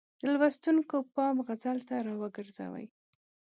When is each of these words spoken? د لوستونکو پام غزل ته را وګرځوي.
د 0.23 0.23
لوستونکو 0.33 0.95
پام 1.15 1.35
غزل 1.47 1.77
ته 1.87 1.95
را 2.05 2.13
وګرځوي. 2.21 2.85